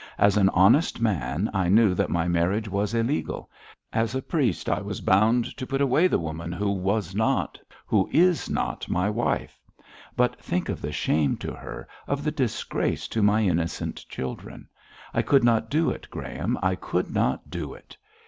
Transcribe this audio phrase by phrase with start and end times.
[0.17, 3.51] 'As an honest man I knew that my marriage was illegal;
[3.93, 8.09] as a priest I was bound to put away the woman who was not who
[8.11, 9.59] is not my wife.
[10.17, 14.67] But think of the shame to her, of the disgrace to my innocent children.
[15.13, 17.95] I could not do it, Graham, I could not do it.